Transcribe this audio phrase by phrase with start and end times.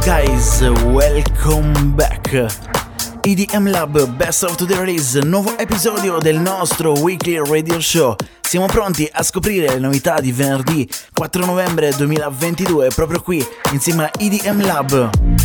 [0.00, 2.30] Hi guys, welcome back.
[3.26, 8.14] EDM Lab Best of the Release, nuovo episodio del nostro weekly radio show.
[8.40, 14.10] Siamo pronti a scoprire le novità di venerdì 4 novembre 2022 proprio qui insieme a
[14.16, 15.37] EDM Lab.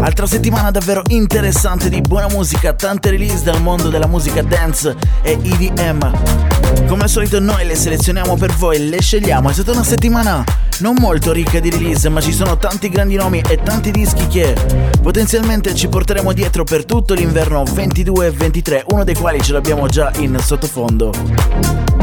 [0.00, 5.38] Altra settimana davvero interessante di buona musica, tante release dal mondo della musica dance e
[5.42, 6.86] EDM.
[6.86, 9.50] Come al solito noi le selezioniamo per voi, le scegliamo.
[9.50, 10.44] È stata una settimana
[10.78, 14.54] non molto ricca di release, ma ci sono tanti grandi nomi e tanti dischi che
[15.00, 20.36] potenzialmente ci porteremo dietro per tutto l'inverno 22-23, uno dei quali ce l'abbiamo già in
[20.40, 22.01] sottofondo.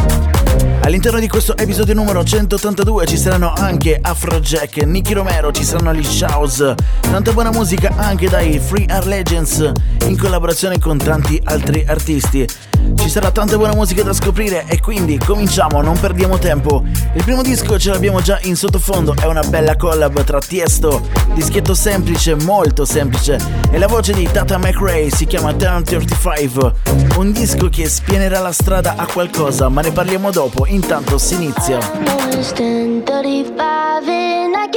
[0.81, 6.03] All'interno di questo episodio numero 182 ci saranno anche Afrojack, Nicky Romero, ci saranno gli
[6.03, 9.71] Shouse, tanta buona musica anche dai Free Art Legends
[10.05, 12.47] in collaborazione con tanti altri artisti.
[12.95, 16.83] Ci sarà tanta buona musica da scoprire e quindi cominciamo, non perdiamo tempo.
[17.13, 21.01] Il primo disco ce l'abbiamo già in sottofondo, è una bella collab tra Tiesto,
[21.33, 23.39] dischetto semplice, molto semplice,
[23.71, 26.73] e la voce di Tata McRae si chiama Turn 35,
[27.17, 31.79] un disco che spienerà la strada a qualcosa, ma ne parliamo dopo, intanto si inizia.
[31.79, 34.69] know it's 10:35 and I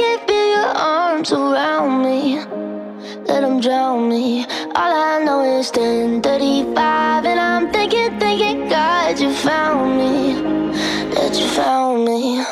[3.27, 4.45] Let them drown me.
[4.75, 10.13] All I know is 10:35 and I'm thinking, thinking, God, you found me.
[11.13, 12.43] That you found me.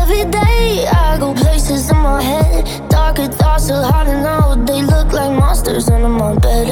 [0.00, 2.62] Every day I go places in my head.
[2.88, 4.64] Darker thoughts are hard to.
[4.66, 6.68] They look like monsters under my bed.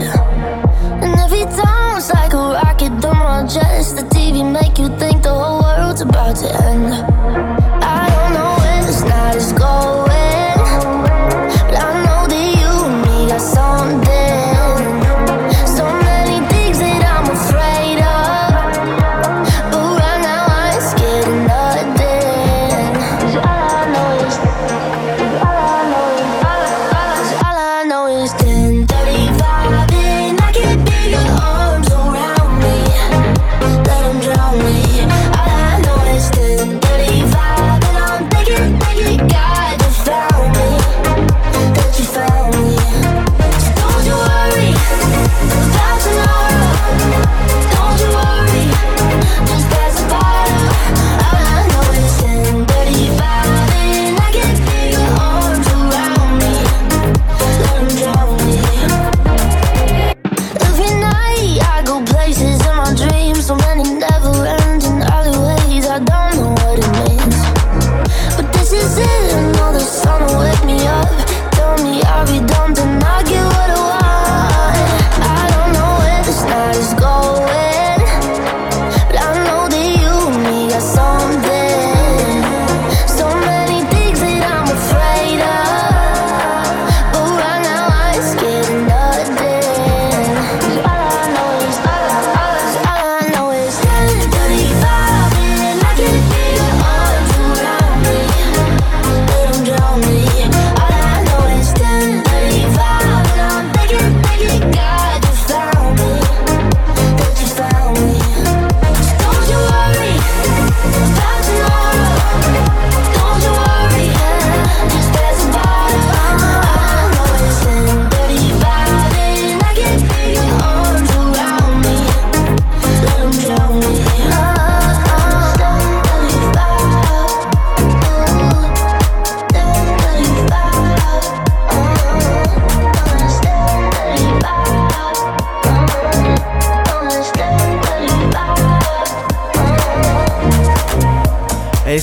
[1.03, 3.97] And every time it's like a rocket through my chest.
[3.97, 6.93] The TV make you think the whole world's about to end.
[7.99, 10.18] I don't know where this night is going,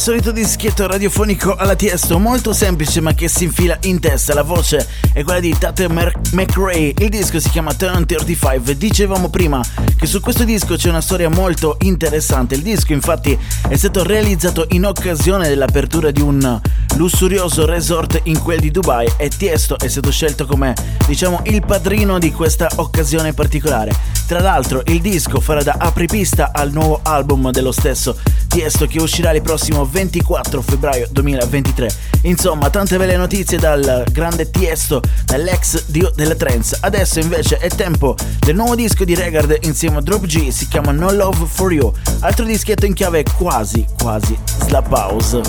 [0.06, 4.36] solito dischetto radiofonico alla Tiesto, molto semplice ma che si infila in testa.
[4.36, 6.94] La voce è quella di Tate McRae.
[7.00, 8.78] Il disco si chiama Turn 35.
[8.78, 9.64] Dicevamo prima
[9.98, 12.54] che su questo disco c'è una storia molto interessante.
[12.54, 13.36] Il disco infatti
[13.68, 16.62] è stato realizzato in occasione dell'apertura di un
[16.96, 20.74] lussurioso resort in quel di Dubai e Tiesto è stato scelto come,
[21.08, 23.94] diciamo, il padrino di questa occasione particolare.
[24.28, 29.32] Tra l'altro il disco farà da apripista al nuovo album dello stesso Tiesto che uscirà
[29.34, 31.90] il prossimo 24 febbraio 2023.
[32.22, 36.78] Insomma, tante belle notizie dal grande Tiesto, dall'ex dio delle trance.
[36.80, 40.92] Adesso invece è tempo del nuovo disco di Regard insieme a Drop G, si chiama
[40.92, 45.42] No Love For You, altro dischetto in chiave quasi, quasi slap house.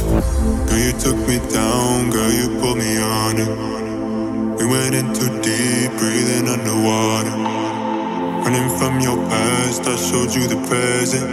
[1.38, 3.76] Down, girl, you put me on it.
[4.58, 7.36] We went in too deep, breathing underwater.
[8.30, 11.28] Running from your past, I showed you the present.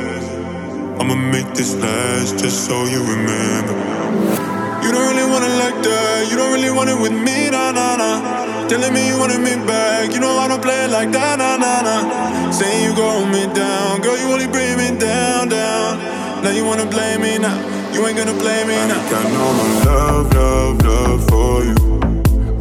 [1.00, 3.75] I'ma make this last just so you remember.
[4.83, 7.71] You don't really want it like that, you don't really want it with me, nah,
[7.71, 8.67] nah, nah.
[8.67, 11.57] Telling me you wanted me back, you know I don't play it like that, nah,
[11.57, 12.51] nah, nah.
[12.51, 16.00] Saying you gon' me down, girl, you only bring me down, down.
[16.44, 17.57] Now you wanna blame me now,
[17.93, 18.95] you ain't gonna blame me now.
[18.95, 21.77] I ain't got no more love, love, love for you.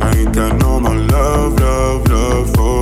[0.01, 2.82] I ain't got no more love, love, love for you.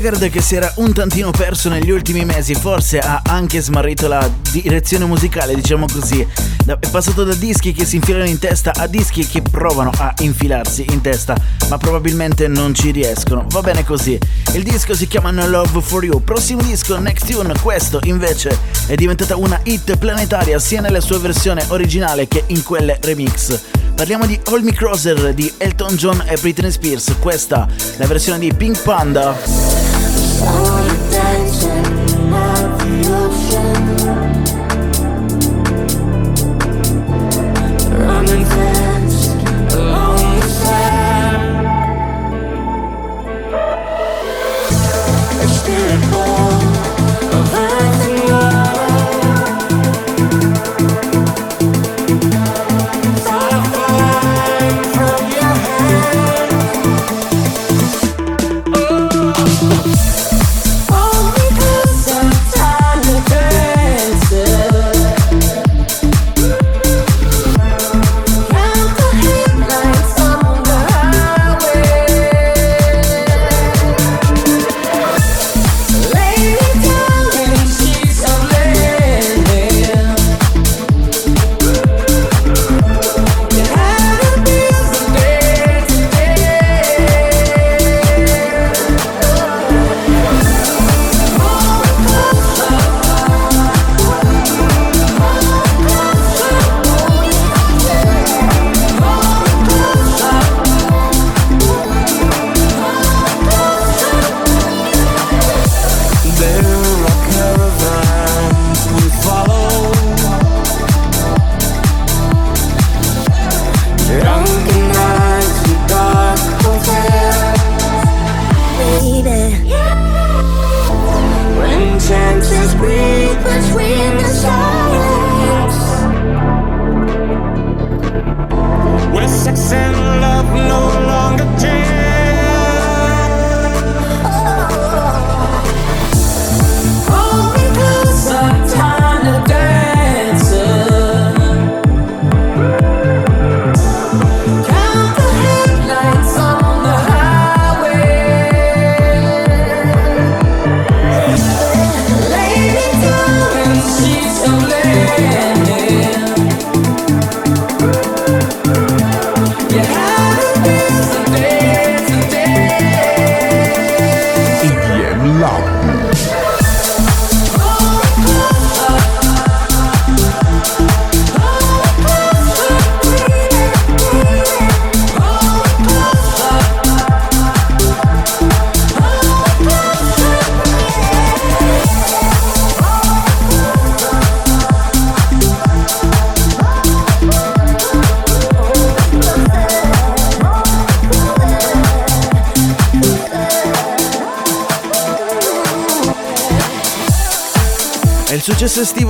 [0.00, 4.26] Regard che si era un tantino perso negli ultimi mesi, forse ha anche smarrito la
[4.50, 6.26] direzione musicale, diciamo così.
[6.64, 10.86] È passato da dischi che si infilano in testa a dischi che provano a infilarsi
[10.88, 11.36] in testa,
[11.68, 13.44] ma probabilmente non ci riescono.
[13.50, 14.18] Va bene così.
[14.54, 16.24] Il disco si chiama No Love For You.
[16.24, 21.62] Prossimo disco, Next Tune, questo invece è diventata una hit planetaria sia nella sua versione
[21.68, 23.60] originale che in quelle remix.
[23.94, 28.50] Parliamo di Hold Me Crosser di Elton John e Britney Spears, questa la versione di
[28.54, 29.79] Pink Panda.
[30.42, 30.79] Oh.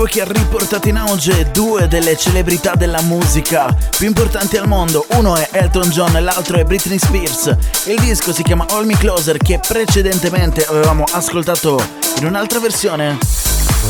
[0.01, 5.07] Estivo che ha riportato in auge due delle celebrità della musica più importanti al mondo.
[5.11, 7.55] Uno è Elton John e l'altro è Britney Spears.
[7.87, 11.83] Il disco si chiama All Me Closer che precedentemente avevamo ascoltato
[12.19, 13.19] in un'altra versione.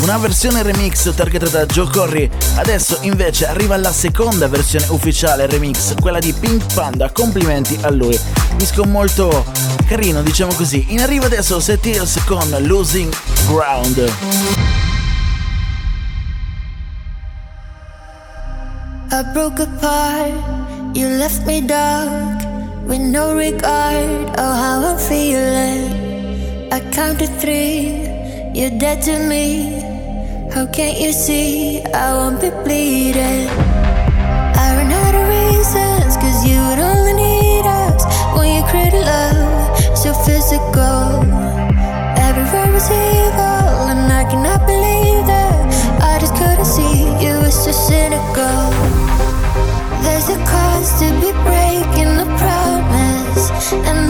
[0.03, 5.95] Una versione remix targetata da Joe Corry, adesso invece arriva la seconda versione ufficiale remix,
[6.01, 8.19] quella di Pink Panda, complimenti a lui.
[8.57, 9.45] Disco molto
[9.87, 10.87] carino, diciamo così.
[10.89, 13.13] In arrivo adesso Set Hills con Losing
[13.47, 14.90] Ground.
[19.13, 20.31] I broke apart,
[20.97, 22.39] you left me dark
[22.87, 26.73] with no regard of how I'm feeling.
[26.73, 28.07] I counted three,
[28.55, 29.83] you're dead to me.
[30.55, 33.49] How can't you see I won't be bleeding?
[34.63, 38.05] I ran out of reasons, cause you would only need us
[38.39, 41.00] when you created love, so physical.
[53.73, 54.10] And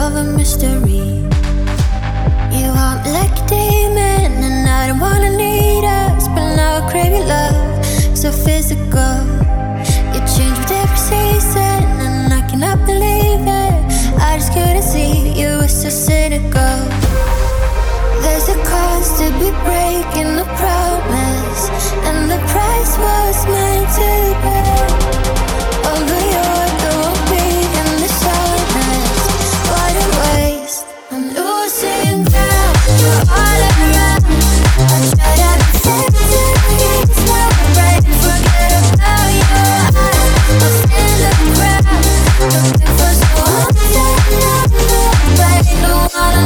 [0.00, 1.04] solve a mystery.
[2.56, 2.68] You
[3.04, 7.26] me like a demon, and I don't wanna need us, but now I crave your
[7.36, 7.84] love,
[8.20, 9.16] so physical.
[10.12, 13.78] You change with every season, and I cannot believe it.
[14.28, 16.76] I just couldn't see you were so cynical.
[18.22, 21.62] There's a cost to be breaking the promise,
[22.08, 24.10] and the price was meant to
[24.44, 24.80] pay.
[25.88, 26.79] Although you're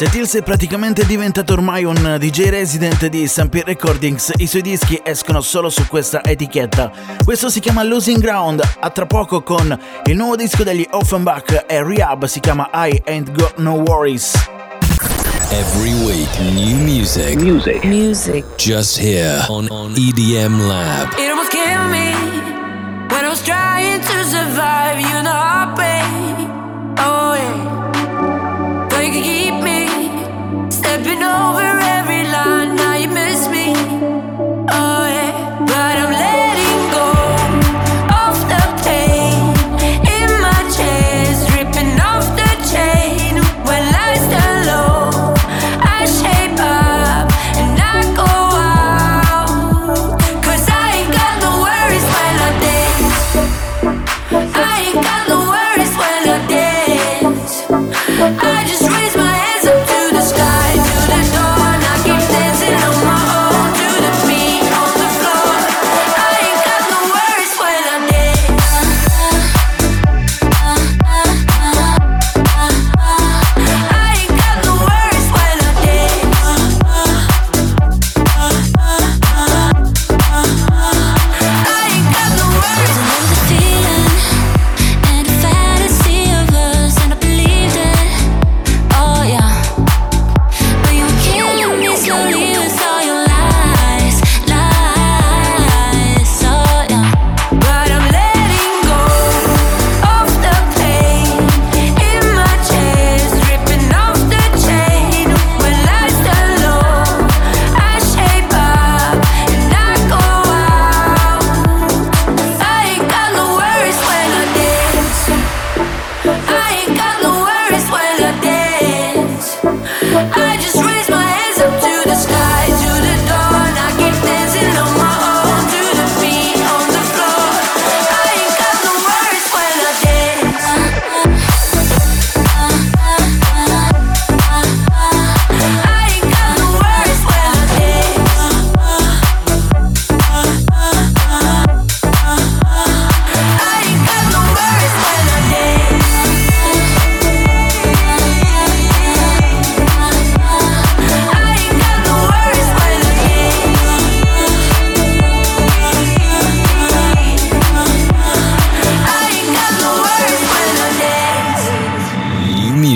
[0.00, 5.42] Settils è praticamente diventato ormai un DJ resident di Sampi Recordings, i suoi dischi escono
[5.42, 6.90] solo su questa etichetta.
[7.22, 11.82] Questo si chiama Losing Ground, a tra poco con il nuovo disco degli Offenbach e
[11.82, 14.32] Rehab si chiama I Ain't Got No Worries.
[15.50, 17.34] Every week, new music.
[17.38, 17.84] Music.
[17.84, 18.44] Music.
[18.56, 21.29] Just here on, on EDM Lab.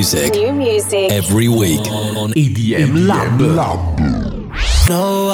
[0.05, 0.35] Music.
[0.35, 1.11] New music.
[1.11, 3.41] Every week on EDM Lab.
[4.87, 5.31] No,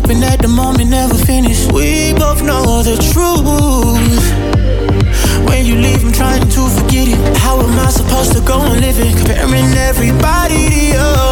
[0.00, 1.72] Hoping that the moment never finished.
[1.72, 4.24] We both know the truth.
[5.46, 7.36] When you leave, I'm trying to forget it.
[7.36, 9.14] How am I supposed to go and live it?
[9.14, 11.29] Comparing everybody to you.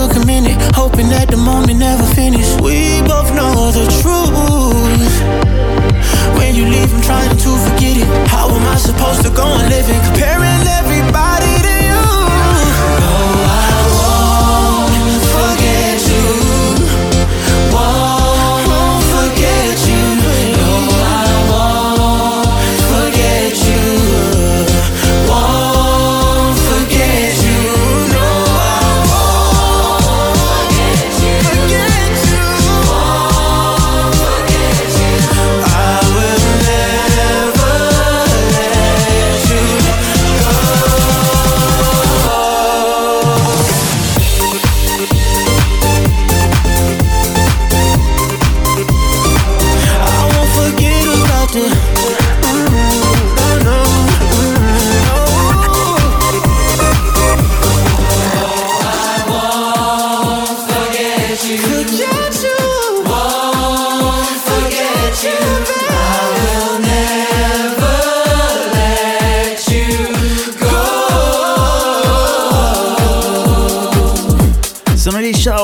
[0.00, 0.56] Took a minute.
[0.74, 2.60] Hoping that the moment never finished.
[2.60, 5.16] We both know the truth.
[6.38, 8.08] When you leave, I'm trying to forget it.
[8.28, 10.00] How am I supposed to go on living?
[10.08, 11.59] Comparing everybody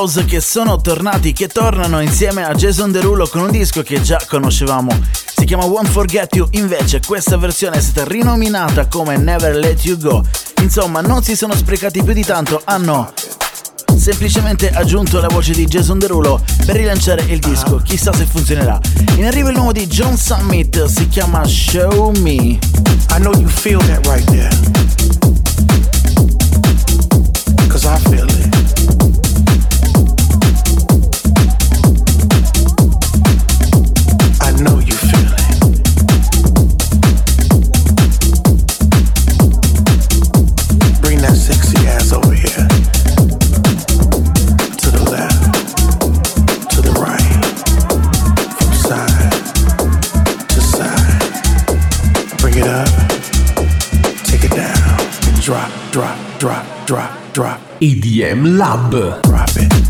[0.07, 4.17] Shows che sono tornati, che tornano insieme a Jason Derulo con un disco che già
[4.25, 4.97] conoscevamo.
[5.35, 9.97] Si chiama Won't Forget You, invece questa versione è stata rinominata come Never Let You
[9.97, 10.23] Go.
[10.61, 13.11] Insomma, non si sono sprecati più di tanto, hanno
[13.97, 17.77] semplicemente aggiunto la voce di Jason Derulo per rilanciare il disco.
[17.77, 18.79] Chissà se funzionerà.
[19.17, 22.33] In arrivo il nuovo di John Summit, si chiama Show Me.
[22.33, 22.59] I
[23.17, 24.55] know you feel that right there.
[27.67, 28.46] Cause I feel it.
[57.79, 59.86] EDM Lab.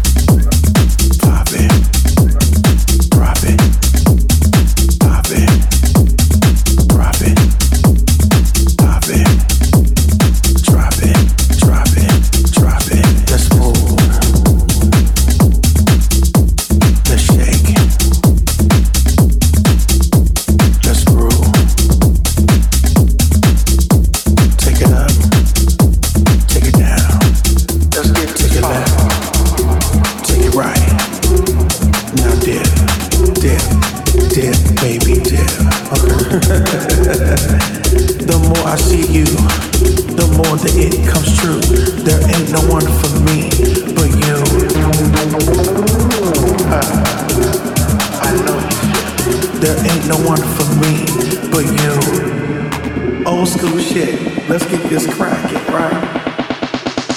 [54.50, 55.92] Let's get this crackin', right?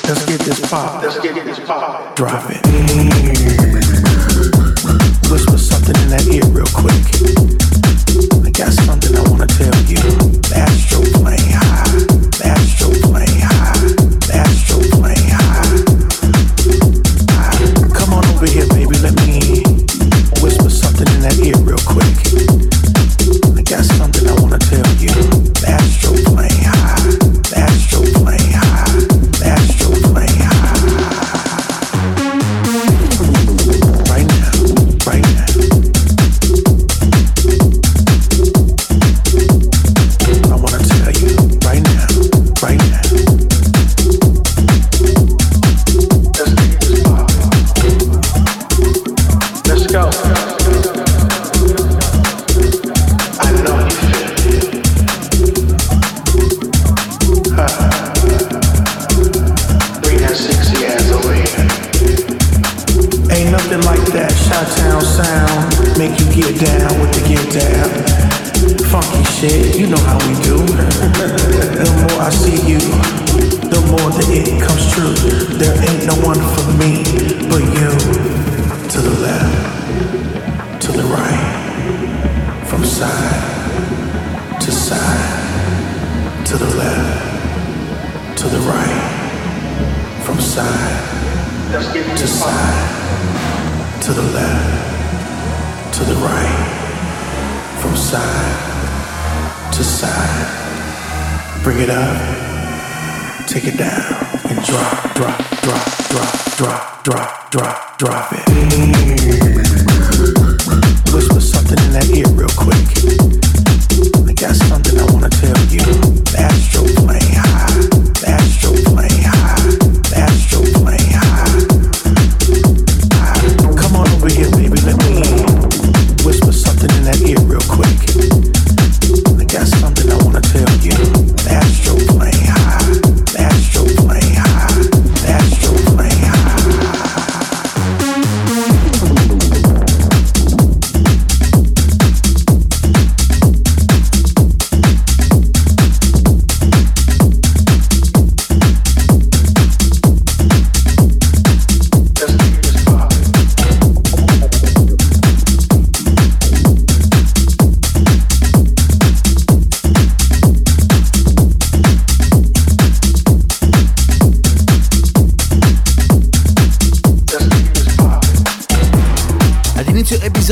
[0.09, 1.01] Let's get this pop.
[1.01, 2.17] Let's get this pop.
[2.17, 3.30] Drop it.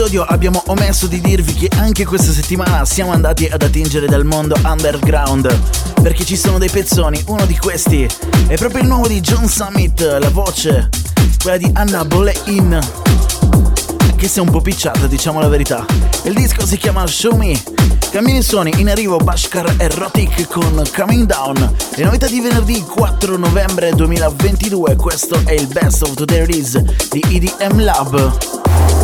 [0.09, 4.57] episodio abbiamo omesso di dirvi che anche questa settimana siamo andati ad attingere dal mondo
[4.64, 5.55] underground,
[6.01, 8.09] perché ci sono dei pezzoni, uno di questi
[8.47, 10.88] è proprio il nuovo di John Summit, la voce,
[11.42, 12.81] quella di Anna Bolein,
[14.16, 15.85] che si è un po' picciata, diciamo la verità.
[16.23, 17.61] Il disco si chiama Show Me.
[18.11, 21.77] Cammini suoni in arrivo Bashkar Erotic con Coming Down.
[21.97, 24.97] Le novità di venerdì 4 novembre 2022.
[24.97, 28.98] Questo è il Best of the There di EDM Lab.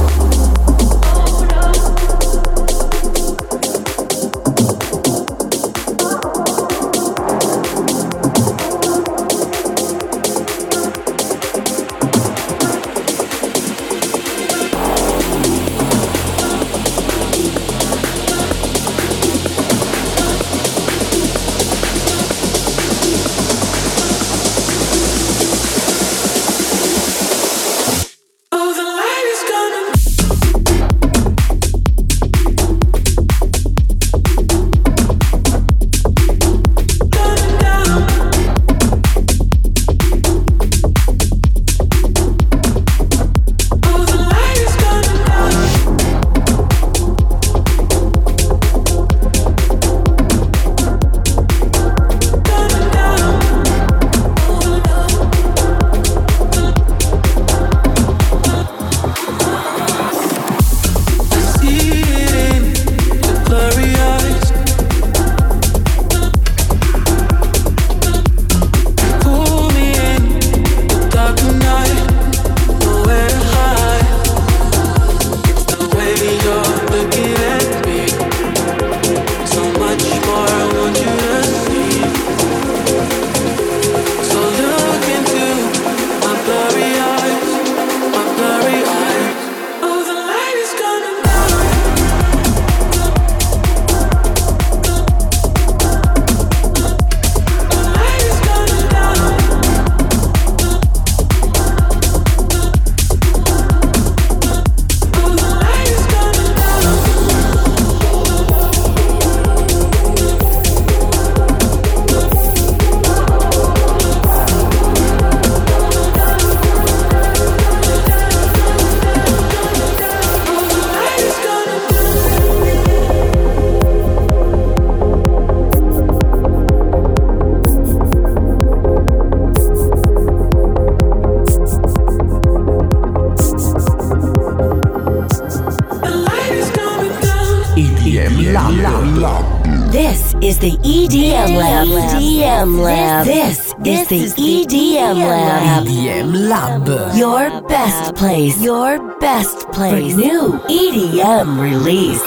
[148.25, 148.63] Place.
[148.63, 150.15] Your best place.
[150.15, 152.24] For new EDM release.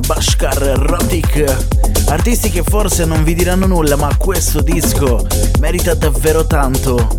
[0.00, 1.44] Bashkar Rotic.
[2.08, 5.26] Artisti che forse non vi diranno nulla, ma questo disco
[5.58, 7.18] merita davvero tanto.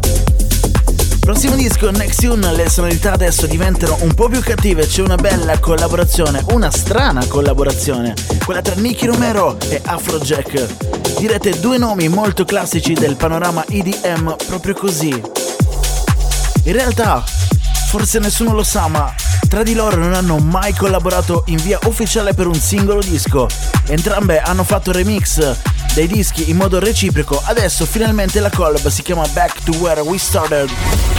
[1.19, 5.57] Prossimo disco, Next Tune, le sonorità adesso diventano un po' più cattive, c'è una bella
[5.59, 11.17] collaborazione, una strana collaborazione, quella tra Nicky Romero e Afrojack.
[11.17, 15.09] Direte due nomi molto classici del panorama EDM proprio così.
[16.65, 17.23] In realtà,
[17.87, 19.13] forse nessuno lo sa, ma
[19.53, 23.47] tra di loro non hanno mai collaborato in via ufficiale per un singolo disco.
[23.85, 25.55] Entrambe hanno fatto remix
[25.93, 27.39] dei dischi in modo reciproco.
[27.45, 31.12] Adesso finalmente la collab si chiama Back to Where We Started.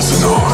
[0.00, 0.49] Come back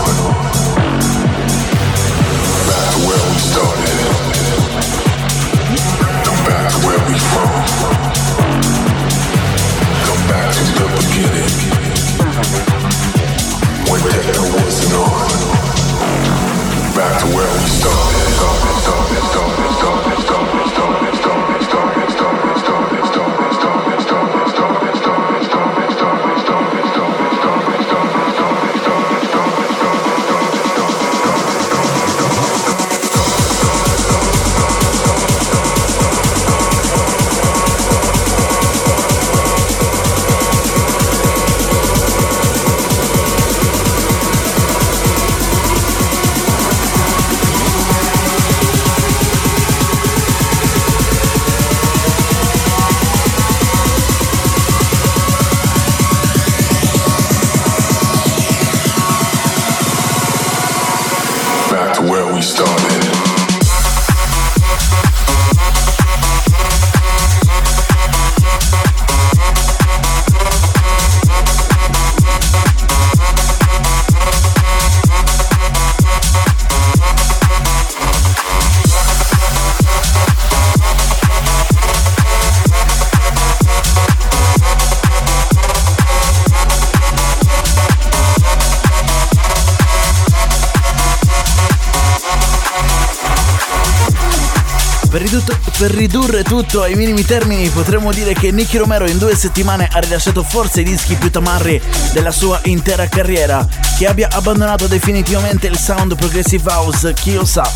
[96.07, 100.45] ridurre tutto ai minimi termini potremmo dire che Nicky Romero in due settimane ha rilasciato
[100.45, 101.83] forse i dischi più tamarri
[102.13, 103.67] della sua intera carriera.
[103.99, 107.69] Che abbia abbandonato definitivamente il sound progressive house, chi lo sa.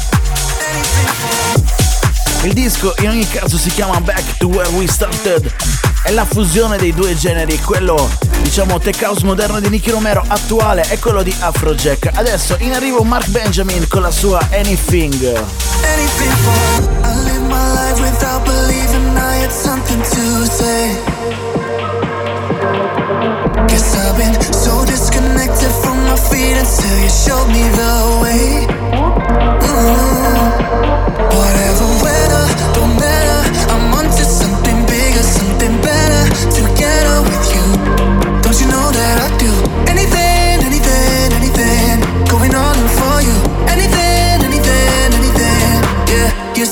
[2.43, 5.80] Il disco in ogni caso si chiama Back to Where We Started.
[6.03, 8.09] È la fusione dei due generi, quello
[8.42, 12.11] diciamo tech house moderno di Nicky Romero attuale e quello di Afrojack.
[12.14, 15.24] Adesso in arrivo Mark Benjamin con la sua Anything.
[15.24, 16.68] Anything
[17.51, 20.94] my life without believing I had something to say.
[23.66, 28.66] Guess I've been so disconnected from my feet until you showed me the way.
[29.66, 30.46] Mm-hmm.
[31.36, 33.40] Whatever, weather, don't matter.
[33.72, 33.80] I'm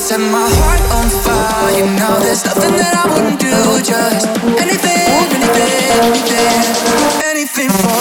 [0.09, 1.71] set my heart on fire.
[1.77, 3.53] you know there's nothing that I wouldn't do.
[3.85, 5.05] Just anything,
[5.37, 5.69] anything,
[6.01, 7.98] anything, anything for.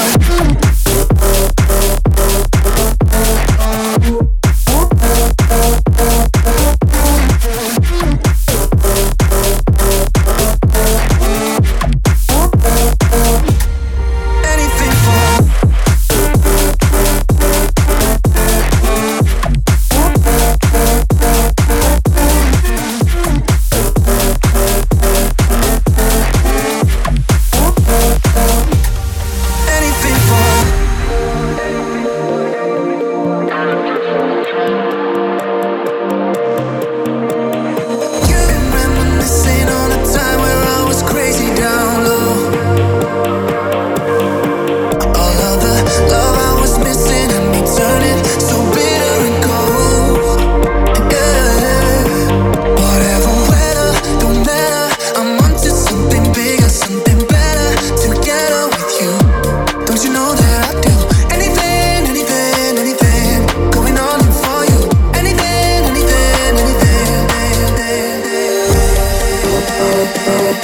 [70.40, 70.64] Thank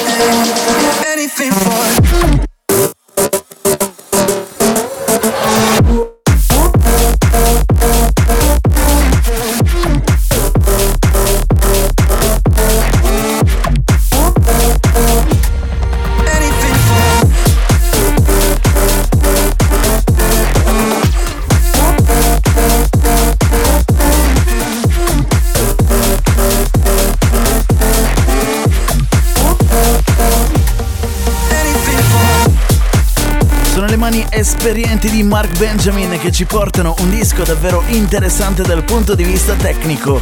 [35.01, 39.53] Esperienti di Mark Benjamin che ci portano un disco davvero interessante dal punto di vista
[39.53, 40.21] tecnico.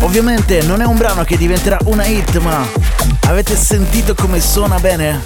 [0.00, 2.66] Ovviamente non è un brano che diventerà una hit, ma
[3.26, 5.20] avete sentito come suona bene?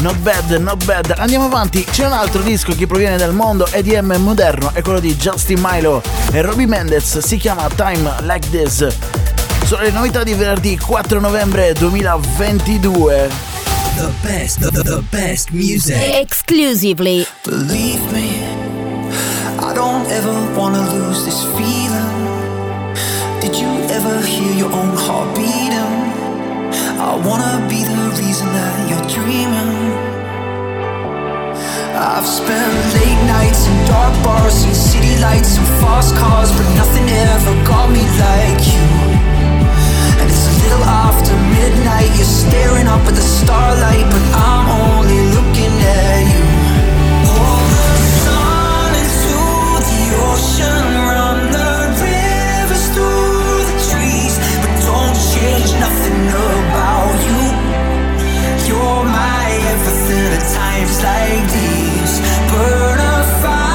[0.00, 1.14] Not bad, not bad.
[1.16, 1.84] Andiamo avanti.
[1.84, 6.00] C'è un altro disco che proviene dal mondo EDM moderno, è quello di Justin Milo
[6.30, 7.18] e Robbie Mendez.
[7.18, 8.86] Si chiama Time Like This.
[9.64, 13.47] Sono le novità di venerdì 4 novembre 2022.
[13.98, 15.98] The best, the, the best music.
[16.22, 17.26] Exclusively.
[17.42, 18.30] Believe me,
[19.58, 22.14] I don't ever wanna lose this feeling.
[23.42, 25.94] Did you ever hear your own heart beating?
[27.10, 29.74] I wanna be the reason that you're dreaming.
[31.98, 37.08] I've spent late nights in dark bars, seen city lights and fast cars, but nothing
[37.08, 38.87] ever got me like you.
[40.68, 46.44] Little after midnight, you're staring up at the starlight, but I'm only looking at you.
[47.96, 49.40] The sun into
[49.88, 51.72] the ocean, run the
[52.04, 57.44] rivers through the trees, but don't change nothing about you.
[58.68, 62.20] You're my everything at times like these.
[62.52, 63.67] Burn a fire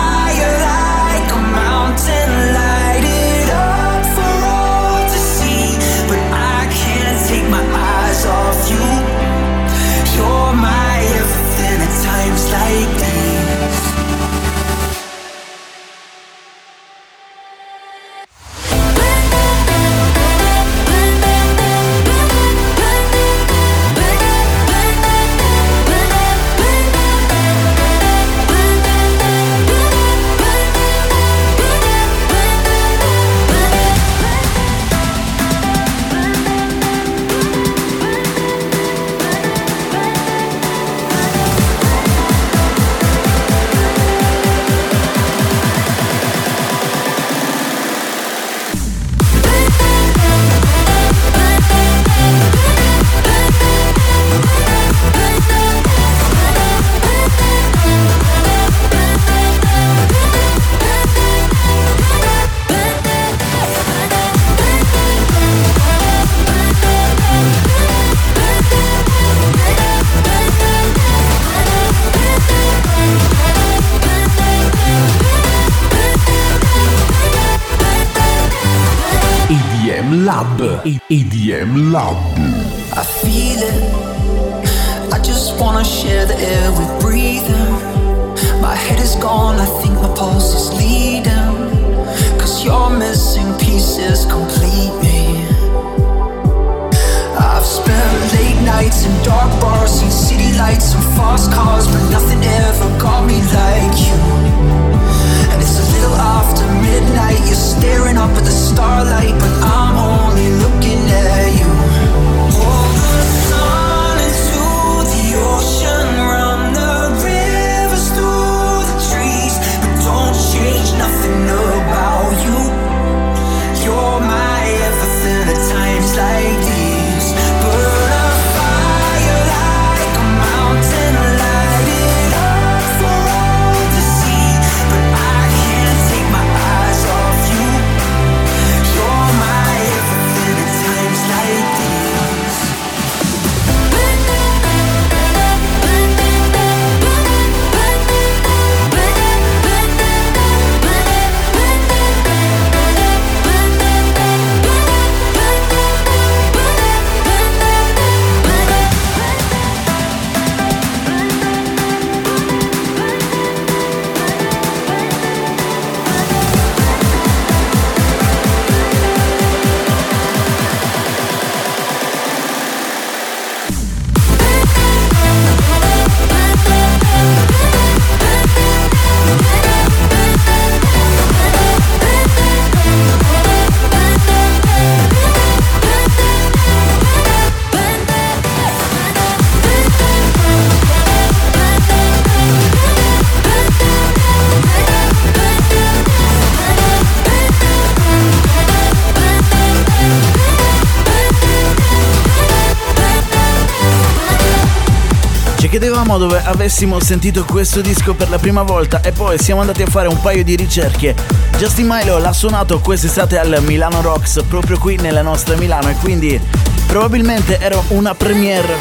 [206.54, 210.22] avessimo sentito questo disco per la prima volta e poi siamo andati a fare un
[210.22, 211.16] paio di ricerche.
[211.58, 216.39] Justin Milo l'ha suonato quest'estate al Milano Rocks, proprio qui nella nostra Milano e quindi
[216.86, 218.76] probabilmente era una premiere.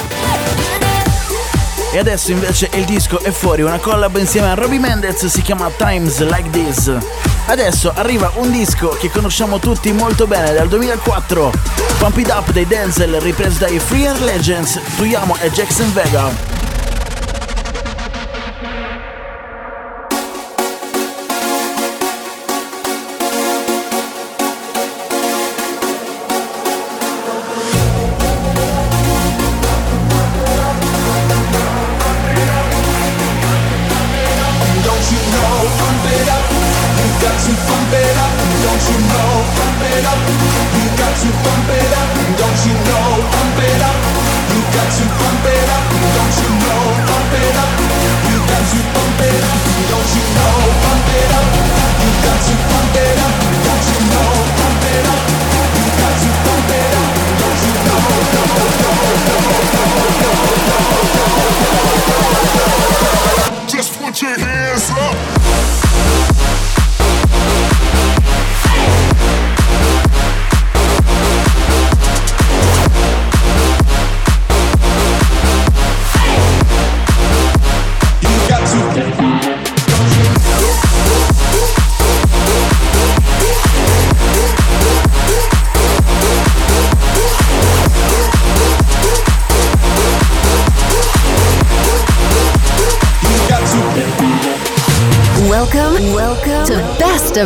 [1.92, 5.70] E adesso invece il disco è fuori, una collab insieme a Robbie Mendez si chiama
[5.74, 6.92] Times Like This.
[7.46, 11.52] Adesso arriva un disco che conosciamo tutti molto bene dal 2004,
[11.98, 16.51] Pump It Up dei Denzel ripreso dai Free Legends, Tuyamo e Jackson Vega.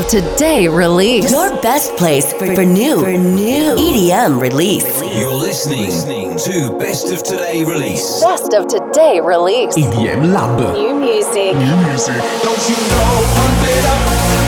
[0.07, 1.31] Of Today release.
[1.31, 4.87] Your best place for, for new, for new EDM release.
[5.03, 8.23] You're listening to Best of Today release.
[8.23, 9.75] Best of Today release.
[9.75, 10.59] EDM Lab.
[10.75, 11.55] New music.
[11.57, 12.19] New music.
[12.43, 14.03] Don't you know, pump it up.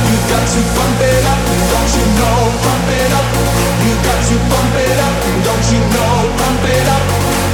[0.08, 1.40] You got to pump it up.
[1.72, 3.26] Don't you know, pump it up.
[3.82, 5.14] You got to pump it up.
[5.42, 7.04] Don't you know, pump it up.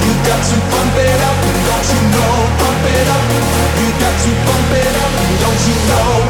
[0.05, 1.37] You got to pump it up.
[1.69, 3.25] Don't you know, pump it up.
[3.81, 5.13] You got to pump it up.
[5.41, 6.24] Don't you know,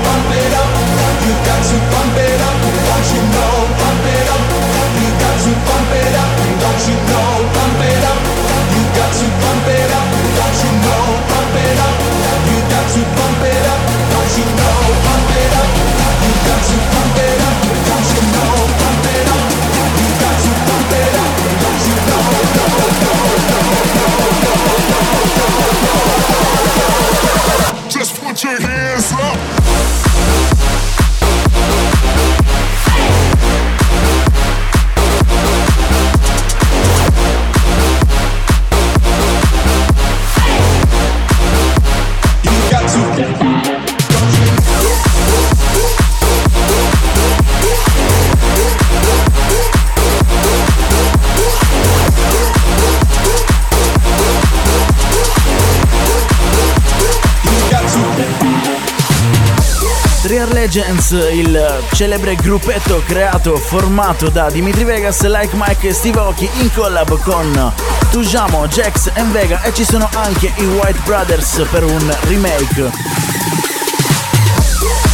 [61.15, 67.19] il celebre gruppetto creato, formato da Dimitri Vegas, Like Mike e Steve Aoki in collab
[67.21, 67.73] con
[68.11, 72.91] Tujamo, Jax e Vega e ci sono anche i White Brothers per un remake.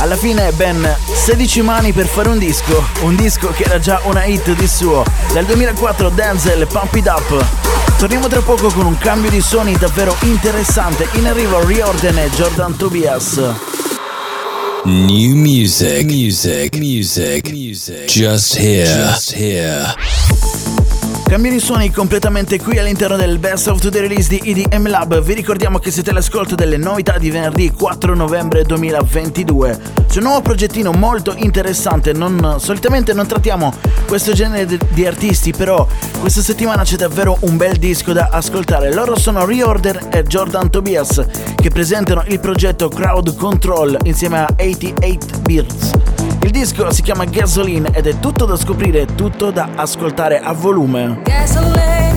[0.01, 4.25] Alla fine ben 16 mani per fare un disco, un disco che era già una
[4.25, 5.05] hit di suo.
[5.33, 7.45] Dal 2004 Denzel Pump It Up.
[7.99, 11.09] Torniamo tra poco con un cambio di suoni davvero interessante.
[11.13, 13.70] In arrivo Riordan e Jordan Tobias.
[14.85, 18.07] New music, music, music, music.
[18.07, 19.95] Just here, just here.
[21.26, 25.20] Cambio di suoni completamente qui all'interno del Best of the Release di EDM Lab.
[25.20, 29.78] Vi ricordiamo che siete all'ascolto delle novità di venerdì 4 novembre 2022.
[30.09, 32.12] C'è un nuovo progettino molto interessante.
[32.12, 33.72] Non, solitamente non trattiamo
[34.09, 35.87] questo genere di- di artisti, però
[36.18, 38.93] questa settimana c'è davvero un bel disco da ascoltare.
[38.93, 41.24] Loro sono Reorder e Jordan Tobias
[41.61, 45.93] che presentano il progetto Crowd Control insieme a 88 Beards.
[46.43, 51.21] Il disco si chiama Gasoline ed è tutto da scoprire, tutto da ascoltare a volume.
[51.23, 52.10] Gasoline,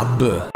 [0.00, 0.49] EDM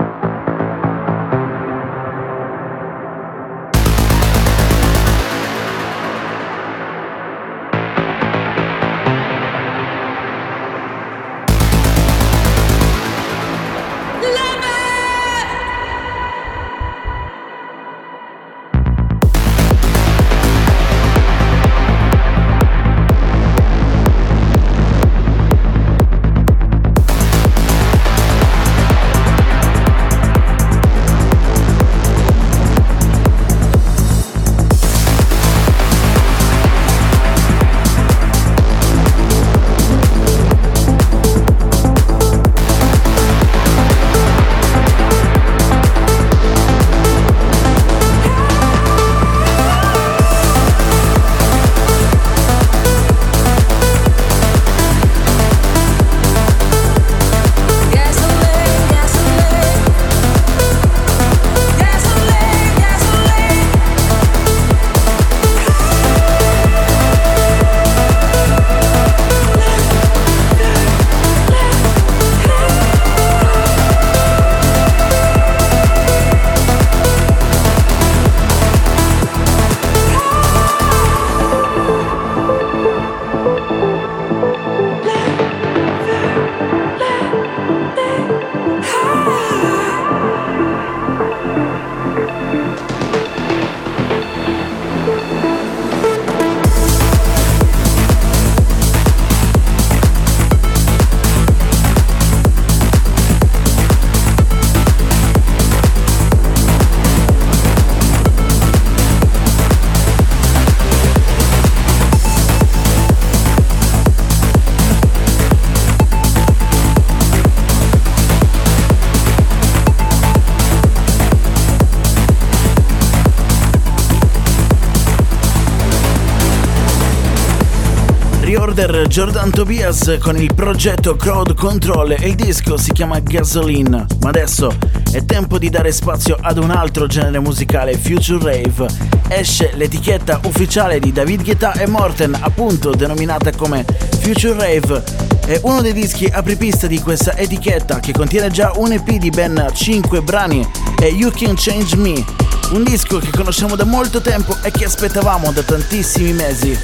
[128.75, 134.05] Reorder Jordan Tobias con il progetto Crowd Control e il disco si chiama Gasoline.
[134.21, 134.77] Ma adesso
[135.13, 138.89] è tempo di dare spazio ad un altro genere musicale, Future Rave.
[139.29, 143.85] Esce l'etichetta ufficiale di David Guetta e Morten, appunto denominata come
[144.19, 145.05] Future Rave.
[145.47, 149.71] È uno dei dischi apripista di questa etichetta che contiene già un EP di ben
[149.73, 150.69] 5 brani
[151.01, 152.25] e You Can Change Me,
[152.73, 156.77] un disco che conosciamo da molto tempo e che aspettavamo da tantissimi mesi.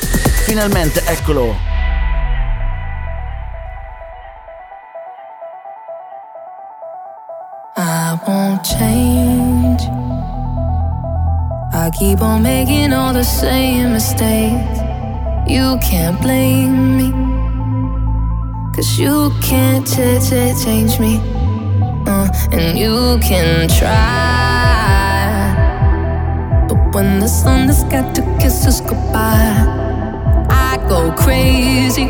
[0.44, 1.69] Finalmente eccolo.
[8.64, 9.82] Change.
[11.72, 14.78] I keep on making all the same mistakes.
[15.48, 17.10] You can't blame me.
[18.74, 21.20] Cause you can't ch- ch- change me.
[22.06, 23.96] Uh, and you can try.
[26.68, 29.64] But when the sun has got to kiss us goodbye,
[30.48, 32.08] I go crazy.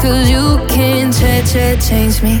[0.00, 2.40] Cause you can't ch- ch- change me.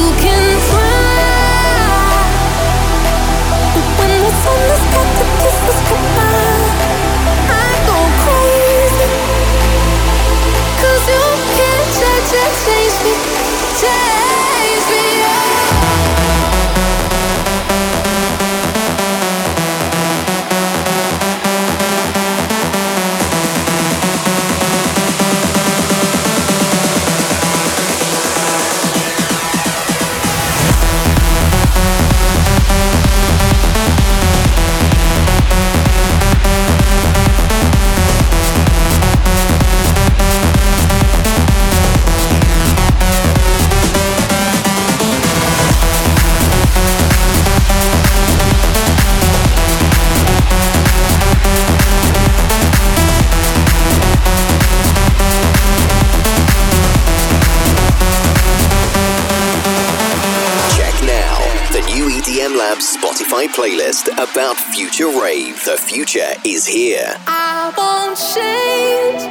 [64.33, 65.63] about Future Rave.
[65.65, 67.15] The future is here.
[67.27, 69.21] I won't change.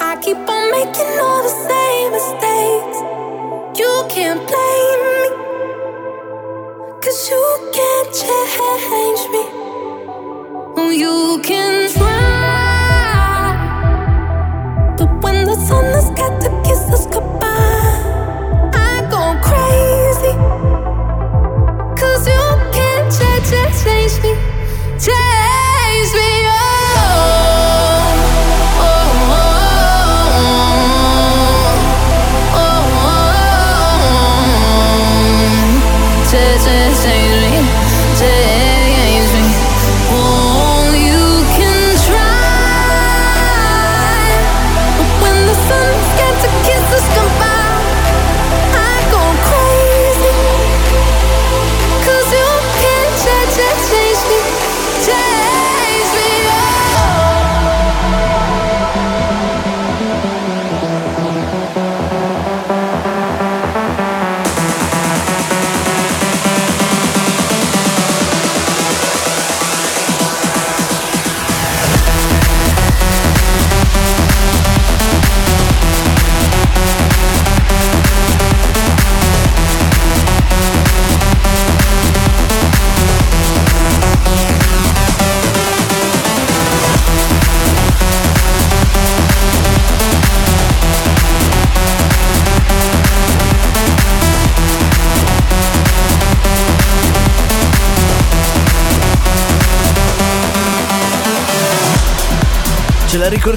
[0.00, 2.98] I keep on making all the same mistakes.
[3.78, 4.75] You can't blame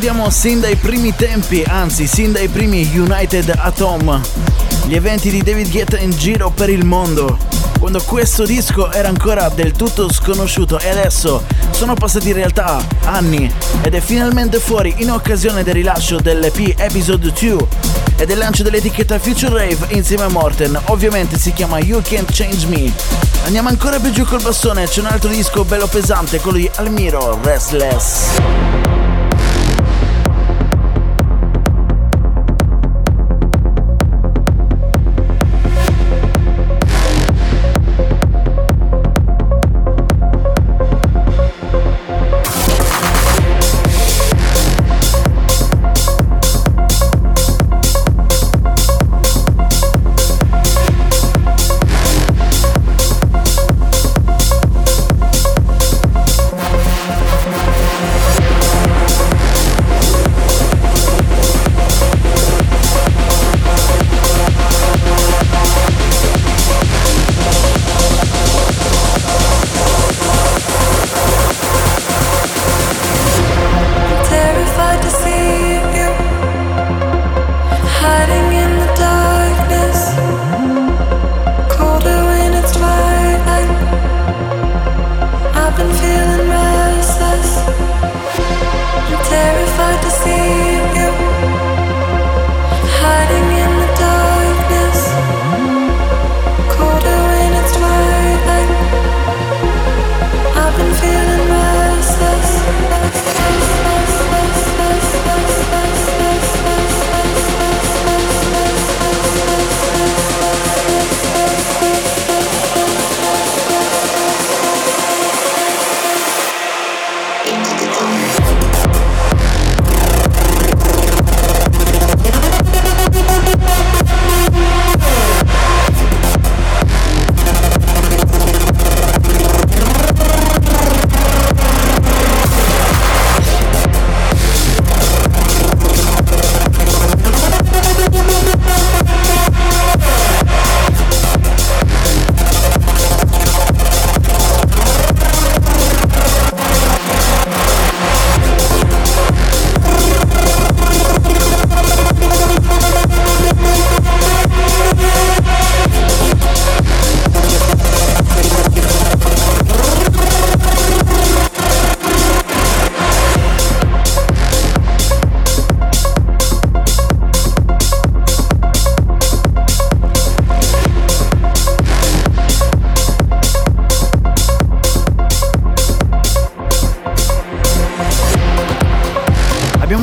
[0.01, 4.21] ricordiamo sin dai primi tempi, anzi sin dai primi United Atom,
[4.85, 7.37] gli eventi di David Guetta in giro per il mondo,
[7.79, 13.51] quando questo disco era ancora del tutto sconosciuto e adesso sono passati in realtà anni
[13.81, 17.67] ed è finalmente fuori in occasione del rilascio dell'EP Episode 2
[18.15, 22.67] e del lancio dell'etichetta Future Rave insieme a Morten, ovviamente si chiama You Can't Change
[22.67, 22.89] Me.
[23.43, 27.37] Andiamo ancora più giù col bastone, c'è un altro disco bello pesante, quello di Almiro,
[27.43, 28.59] Restless.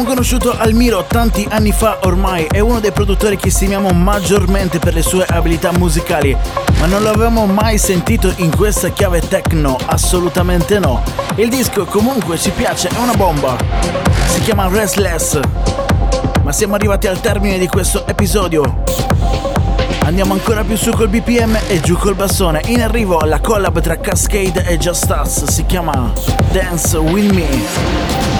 [0.06, 5.02] Conosciuto Almiro tanti anni fa ormai, è uno dei produttori che stimiamo maggiormente per le
[5.02, 6.36] sue abilità musicali,
[6.80, 11.02] ma non l'avevamo mai sentito in questa chiave techno, assolutamente no.
[11.36, 13.56] Il disco comunque ci piace, è una bomba.
[14.26, 15.38] Si chiama Restless.
[16.42, 18.82] Ma siamo arrivati al termine di questo episodio.
[20.04, 22.62] Andiamo ancora più su col BPM e giù col bassone.
[22.66, 26.12] In arrivo la collab tra Cascade e Just Us si chiama
[26.50, 28.35] Dance With Me.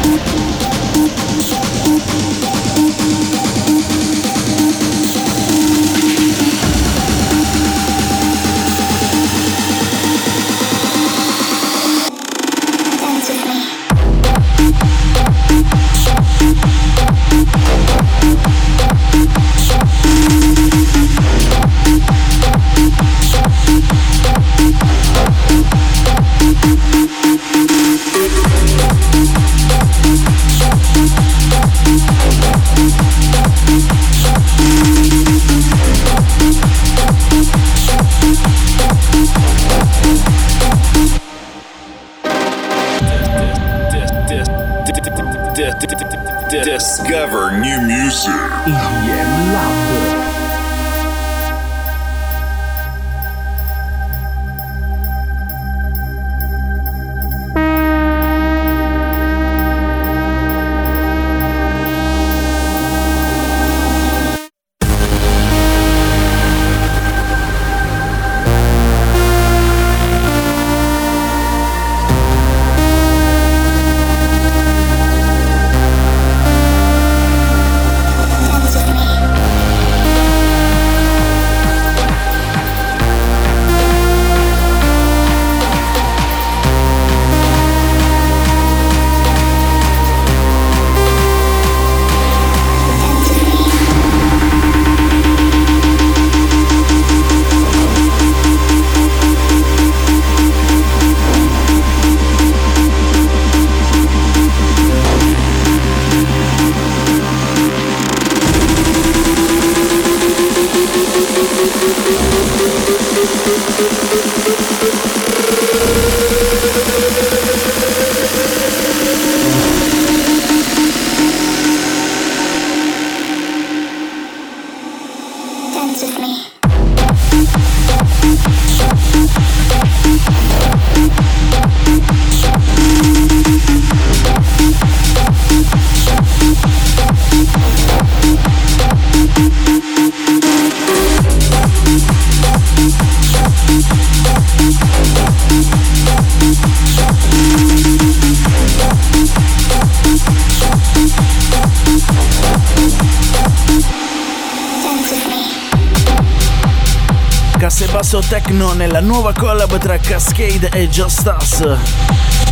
[159.17, 161.65] Nuova collab tra Cascade e Just Us.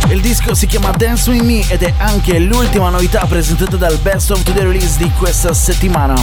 [0.09, 4.31] Il disco si chiama Dance With Me ed è anche l'ultima novità presentata dal Best
[4.31, 6.15] of the Release di questa settimana.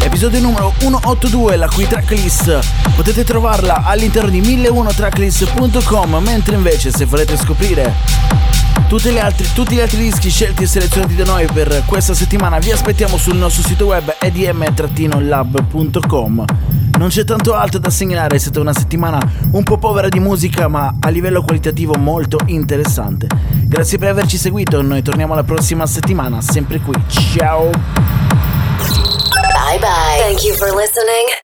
[0.00, 2.58] Episodio numero 182, la cui tracklist
[2.94, 7.92] potete trovarla all'interno di 1001tracklist.com, mentre invece se volete scoprire
[9.20, 13.18] altri, tutti gli altri dischi scelti e selezionati da noi per questa settimana vi aspettiamo
[13.18, 15.24] sul nostro sito web edm-lab.com.
[16.98, 19.20] Non c'è tanto altro da segnalare, è stata una settimana
[19.52, 23.28] un po' povera di musica ma a livello qualitativo molto interessante.
[23.64, 26.94] Grazie per averci seguito, noi torniamo la prossima settimana, sempre qui.
[27.08, 27.70] Ciao!
[29.66, 30.20] Bye bye.
[30.20, 31.35] Thank you for listening.